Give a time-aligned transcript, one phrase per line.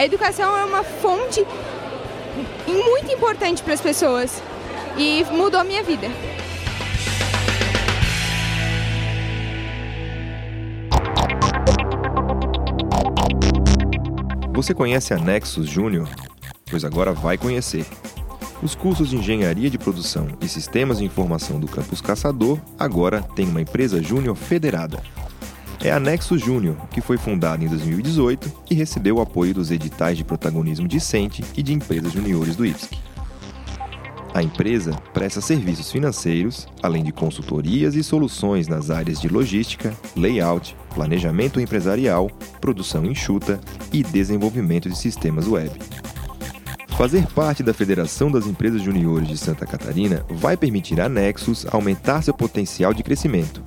[0.00, 1.46] a educação é uma fonte
[2.66, 4.42] muito importante para as pessoas
[4.96, 6.08] e mudou a minha vida.
[14.54, 16.08] Você conhece a Nexus Júnior?
[16.70, 17.84] Pois agora vai conhecer.
[18.62, 23.46] Os cursos de Engenharia de Produção e Sistemas de Informação do Campus Caçador agora têm
[23.46, 25.02] uma empresa júnior federada
[25.82, 30.16] é a Nexus Júnior, que foi fundada em 2018 e recebeu o apoio dos editais
[30.16, 32.98] de protagonismo discente e de empresas juniores do IFSC.
[34.32, 40.76] A empresa presta serviços financeiros, além de consultorias e soluções nas áreas de logística, layout,
[40.94, 42.30] planejamento empresarial,
[42.60, 43.58] produção enxuta
[43.92, 45.70] e desenvolvimento de sistemas web.
[46.96, 52.22] Fazer parte da Federação das Empresas Juniores de Santa Catarina vai permitir à Nexus aumentar
[52.22, 53.62] seu potencial de crescimento,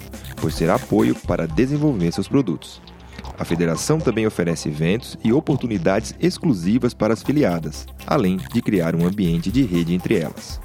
[0.52, 2.82] será apoio para desenvolver seus produtos.
[3.38, 9.06] A federação também oferece eventos e oportunidades exclusivas para as filiadas, além de criar um
[9.06, 10.60] ambiente de rede entre elas.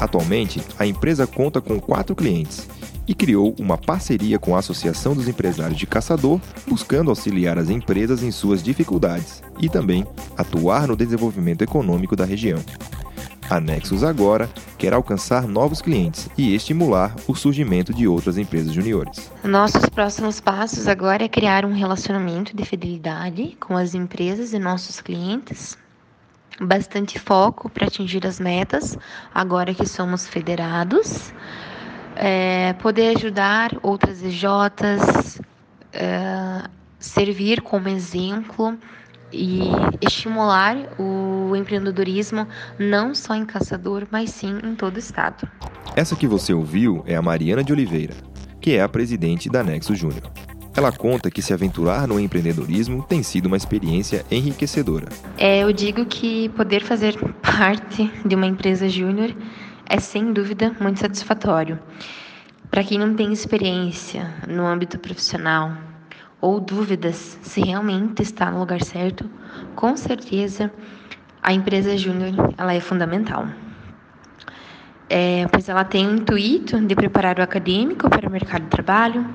[0.00, 2.68] Atualmente, a empresa conta com quatro clientes
[3.06, 8.22] e criou uma parceria com a Associação dos Empresários de Caçador, buscando auxiliar as empresas
[8.22, 10.06] em suas dificuldades e também
[10.36, 12.58] atuar no desenvolvimento econômico da região.
[13.50, 19.32] A Nexus agora quer alcançar novos clientes e estimular o surgimento de outras empresas juniores.
[19.42, 25.00] Nossos próximos passos agora é criar um relacionamento de fidelidade com as empresas e nossos
[25.00, 25.78] clientes.
[26.60, 28.98] Bastante foco para atingir as metas,
[29.34, 31.32] agora que somos federados.
[32.16, 35.40] É, poder ajudar outras EJs,
[35.94, 36.64] é,
[36.98, 38.76] servir como exemplo
[39.32, 39.60] e
[40.00, 42.46] estimular o empreendedorismo
[42.78, 45.48] não só em Caçador, mas sim em todo o estado.
[45.96, 48.14] Essa que você ouviu é a Mariana de Oliveira,
[48.60, 50.30] que é a presidente da Nexo Júnior.
[50.76, 55.08] Ela conta que se aventurar no empreendedorismo tem sido uma experiência enriquecedora.
[55.36, 59.34] É, eu digo que poder fazer parte de uma empresa júnior
[59.88, 61.78] é sem dúvida muito satisfatório.
[62.70, 65.72] Para quem não tem experiência no âmbito profissional
[66.40, 69.28] ou dúvidas se realmente está no lugar certo,
[69.74, 70.72] com certeza
[71.42, 73.46] a empresa júnior ela é fundamental.
[75.10, 79.26] É, pois ela tem o intuito de preparar o acadêmico para o mercado de trabalho,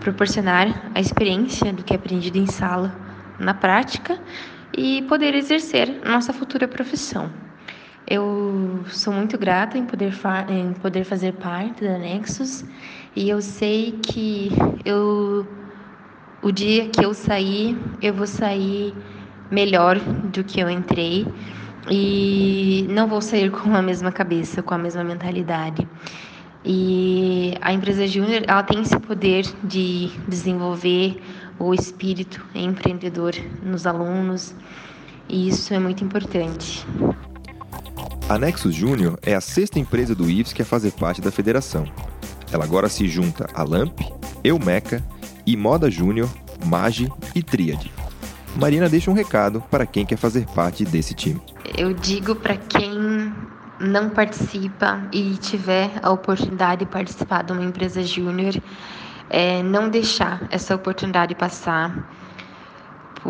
[0.00, 2.94] proporcionar a experiência do que é aprendido em sala
[3.38, 4.18] na prática
[4.76, 7.30] e poder exercer nossa futura profissão.
[8.06, 10.14] Eu sou muito grata em poder,
[10.48, 12.64] em poder fazer parte da Nexus
[13.14, 14.50] e eu sei que
[14.84, 15.46] eu,
[16.42, 18.94] o dia que eu sair, eu vou sair
[19.50, 21.26] melhor do que eu entrei
[21.90, 25.88] e não vou sair com a mesma cabeça, com a mesma mentalidade.
[26.64, 31.20] E a empresa júnior, ela tem esse poder de desenvolver
[31.58, 34.54] o espírito empreendedor nos alunos,
[35.28, 36.86] e isso é muito importante.
[38.28, 41.86] A Nexus Júnior é a sexta empresa do IFSC a fazer parte da federação.
[42.52, 44.00] Ela agora se junta a LAMP,
[44.44, 45.02] Eumeca,
[45.56, 46.28] Moda Júnior,
[46.64, 47.92] Mage e Tríade.
[48.56, 51.40] Marina deixa um recado para quem quer fazer parte desse time.
[51.76, 53.32] Eu digo para quem
[53.80, 58.54] não participa e tiver a oportunidade de participar de uma empresa júnior,
[59.30, 62.10] é, não deixar essa oportunidade passar,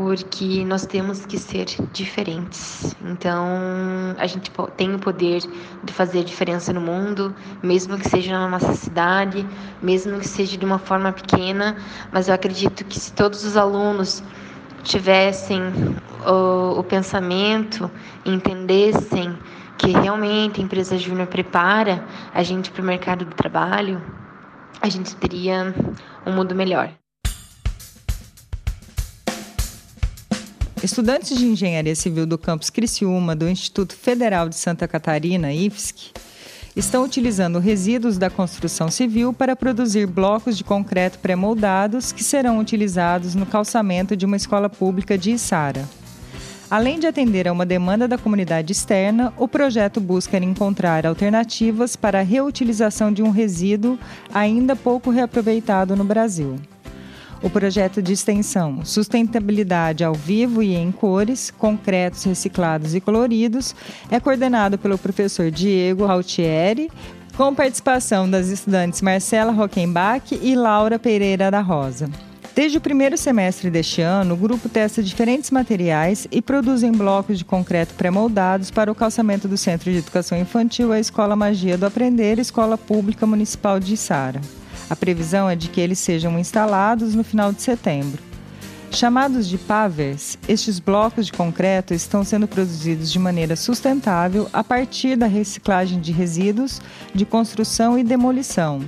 [0.01, 2.95] porque nós temos que ser diferentes.
[3.05, 3.45] Então,
[4.17, 5.43] a gente tem o poder
[5.83, 7.35] de fazer diferença no mundo,
[7.65, 9.45] mesmo que seja na nossa cidade,
[9.83, 11.77] mesmo que seja de uma forma pequena,
[12.13, 14.23] mas eu acredito que se todos os alunos
[14.85, 15.63] tivessem
[16.25, 17.91] o, o pensamento,
[18.25, 19.37] entendessem
[19.77, 24.01] que realmente a empresa júnior prepara a gente para o mercado do trabalho,
[24.81, 25.75] a gente teria
[26.25, 26.89] um mundo melhor.
[30.83, 36.13] Estudantes de Engenharia Civil do campus Criciúma do Instituto Federal de Santa Catarina, IFSC,
[36.77, 43.35] estão utilizando resíduos da construção civil para produzir blocos de concreto pré-moldados que serão utilizados
[43.35, 45.85] no calçamento de uma escola pública de Içara.
[46.71, 52.21] Além de atender a uma demanda da comunidade externa, o projeto busca encontrar alternativas para
[52.21, 53.99] a reutilização de um resíduo
[54.33, 56.57] ainda pouco reaproveitado no Brasil.
[57.41, 63.77] O projeto de extensão Sustentabilidade ao Vivo e em Cores, Concretos Reciclados e Coloridos
[64.11, 66.91] é coordenado pelo professor Diego Altieri,
[67.37, 72.11] com participação das estudantes Marcela Rockenbach e Laura Pereira da Rosa.
[72.57, 77.45] Desde o primeiro semestre deste ano, o grupo testa diferentes materiais e produzem blocos de
[77.45, 82.41] concreto pré-moldados para o calçamento do Centro de Educação Infantil a Escola Magia do Aprender,
[82.41, 84.41] Escola Pública Municipal de Içara.
[84.91, 88.23] A previsão é de que eles sejam instalados no final de setembro.
[88.91, 95.15] Chamados de pavers, estes blocos de concreto estão sendo produzidos de maneira sustentável a partir
[95.15, 96.81] da reciclagem de resíduos
[97.15, 98.81] de construção e demolição,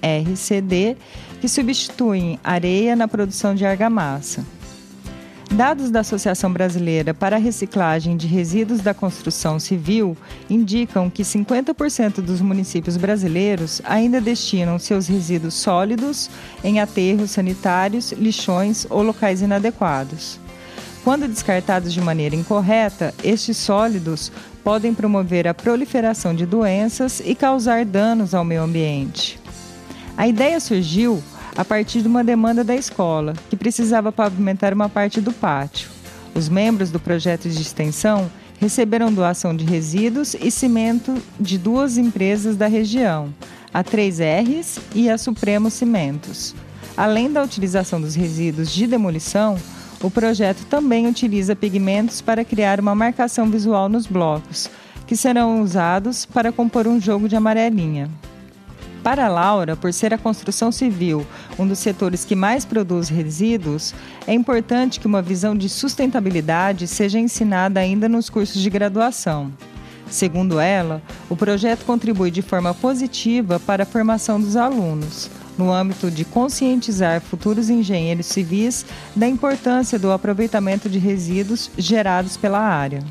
[0.00, 0.96] RCD,
[1.40, 4.44] que substituem areia na produção de argamassa.
[5.50, 10.16] Dados da Associação Brasileira para a Reciclagem de Resíduos da Construção Civil
[10.48, 16.30] indicam que 50% dos municípios brasileiros ainda destinam seus resíduos sólidos
[16.62, 20.38] em aterros sanitários, lixões ou locais inadequados.
[21.02, 24.30] Quando descartados de maneira incorreta, estes sólidos
[24.62, 29.40] podem promover a proliferação de doenças e causar danos ao meio ambiente.
[30.16, 31.22] A ideia surgiu
[31.58, 35.90] a partir de uma demanda da escola, que precisava pavimentar uma parte do pátio.
[36.32, 42.56] Os membros do projeto de extensão receberam doação de resíduos e cimento de duas empresas
[42.56, 43.34] da região,
[43.74, 46.54] a 3Rs e a Supremo Cimentos.
[46.96, 49.58] Além da utilização dos resíduos de demolição,
[50.00, 54.70] o projeto também utiliza pigmentos para criar uma marcação visual nos blocos,
[55.08, 58.08] que serão usados para compor um jogo de amarelinha.
[59.08, 61.26] Para Laura, por ser a construção civil
[61.58, 63.94] um dos setores que mais produz resíduos,
[64.26, 69.50] é importante que uma visão de sustentabilidade seja ensinada ainda nos cursos de graduação.
[70.10, 71.00] Segundo ela,
[71.30, 77.22] o projeto contribui de forma positiva para a formação dos alunos, no âmbito de conscientizar
[77.22, 78.84] futuros engenheiros civis
[79.16, 83.02] da importância do aproveitamento de resíduos gerados pela área.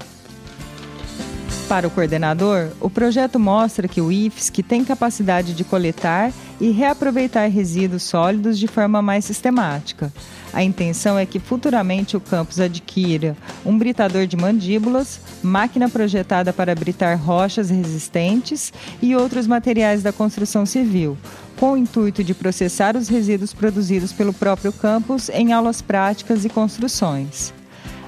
[1.67, 6.31] Para o coordenador, o projeto mostra que o IFSC tem capacidade de coletar
[6.61, 10.11] e reaproveitar resíduos sólidos de forma mais sistemática.
[10.53, 16.73] A intenção é que futuramente o campus adquira um britador de mandíbulas, máquina projetada para
[16.73, 18.71] britar rochas resistentes
[19.01, 21.17] e outros materiais da construção civil,
[21.57, 26.49] com o intuito de processar os resíduos produzidos pelo próprio campus em aulas práticas e
[26.49, 27.53] construções.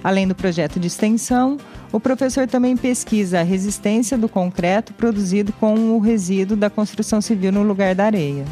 [0.01, 1.58] Além do projeto de extensão,
[1.91, 7.51] o professor também pesquisa a resistência do concreto produzido com o resíduo da construção civil
[7.51, 8.46] no lugar da areia.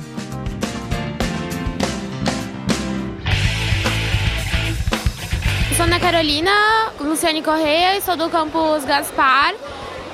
[5.76, 6.52] sou Ana Carolina
[7.00, 9.54] Luciane Correia, sou do campus Gaspar.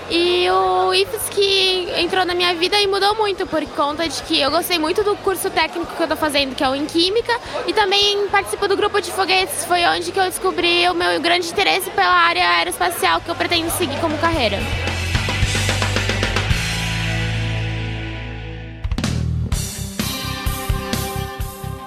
[0.09, 4.39] E o IFES que entrou na minha vida e mudou muito por conta de que
[4.39, 7.33] eu gostei muito do curso técnico que eu estou fazendo, que é o em Química,
[7.65, 9.65] e também participo do grupo de foguetes.
[9.65, 13.69] Foi onde que eu descobri o meu grande interesse pela área aeroespacial que eu pretendo
[13.71, 14.59] seguir como carreira.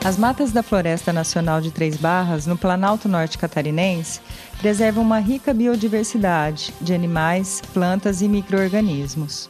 [0.06, 4.20] As matas da Floresta Nacional de Três Barras, no Planalto Norte Catarinense,
[4.58, 9.48] preservam uma rica biodiversidade de animais, plantas e microorganismos.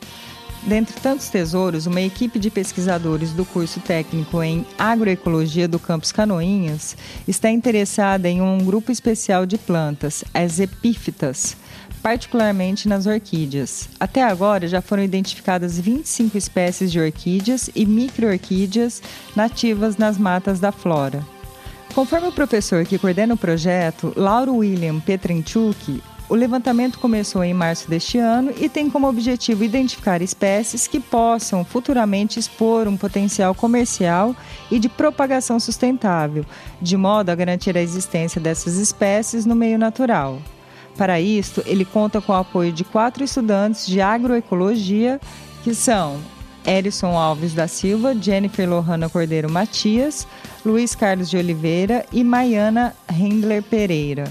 [0.66, 6.96] Dentre tantos tesouros, uma equipe de pesquisadores do curso técnico em agroecologia do campus Canoinhas
[7.26, 11.56] está interessada em um grupo especial de plantas, as epífitas,
[12.02, 13.88] particularmente nas orquídeas.
[14.00, 19.00] Até agora já foram identificadas 25 espécies de orquídeas e microorquídeas
[19.36, 21.35] nativas nas matas da flora.
[21.96, 27.88] Conforme o professor que coordena o projeto, Lauro William Petrenchuk, o levantamento começou em março
[27.88, 34.36] deste ano e tem como objetivo identificar espécies que possam futuramente expor um potencial comercial
[34.70, 36.44] e de propagação sustentável,
[36.82, 40.38] de modo a garantir a existência dessas espécies no meio natural.
[40.98, 45.18] Para isto, ele conta com o apoio de quatro estudantes de agroecologia,
[45.64, 46.20] que são
[46.66, 50.26] Erison Alves da Silva, Jennifer Lohana Cordeiro Matias,
[50.64, 54.24] Luiz Carlos de Oliveira e Maiana Rendler Pereira.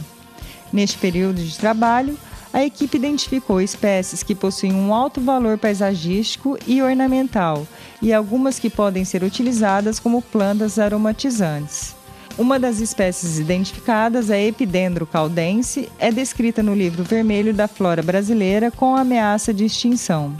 [0.72, 2.18] Neste período de trabalho,
[2.52, 7.66] a equipe identificou espécies que possuem um alto valor paisagístico e ornamental
[8.02, 11.96] e algumas que podem ser utilizadas como plantas aromatizantes.
[12.38, 18.70] Uma das espécies identificadas, a Epidendro caldense, é descrita no livro vermelho da flora brasileira
[18.70, 20.36] com ameaça de extinção,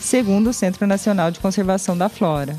[0.00, 2.56] segundo o Centro Nacional de Conservação da Flora.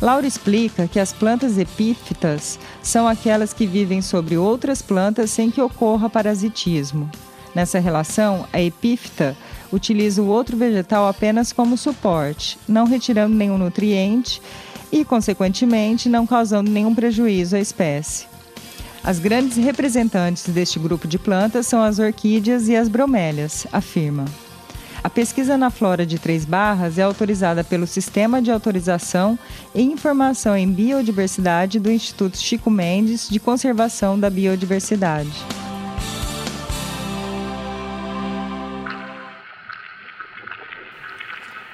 [0.00, 5.60] Laura explica que as plantas epífitas são aquelas que vivem sobre outras plantas sem que
[5.60, 7.10] ocorra parasitismo.
[7.54, 9.36] Nessa relação, a epífita
[9.72, 14.42] utiliza o outro vegetal apenas como suporte, não retirando nenhum nutriente
[14.90, 18.26] e, consequentemente, não causando nenhum prejuízo à espécie.
[19.02, 24.24] As grandes representantes deste grupo de plantas são as orquídeas e as bromélias, afirma.
[25.04, 29.38] A pesquisa na flora de Três Barras é autorizada pelo Sistema de Autorização
[29.74, 35.28] e Informação em Biodiversidade do Instituto Chico Mendes de Conservação da Biodiversidade.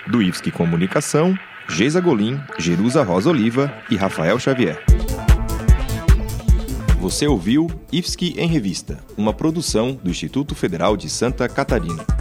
[0.08, 4.84] Do IFSC Comunicação, Geisa Golim, Jerusa Rosa Oliva e Rafael Xavier.
[6.98, 12.19] Você ouviu IFSC em Revista, uma produção do Instituto Federal de Santa Catarina.